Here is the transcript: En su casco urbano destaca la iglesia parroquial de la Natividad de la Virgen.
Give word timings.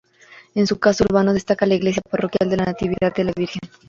En 0.55 0.65
su 0.65 0.79
casco 0.79 1.03
urbano 1.03 1.31
destaca 1.31 1.67
la 1.67 1.75
iglesia 1.75 2.01
parroquial 2.09 2.49
de 2.49 2.57
la 2.57 2.65
Natividad 2.65 3.13
de 3.15 3.23
la 3.23 3.33
Virgen. 3.37 3.61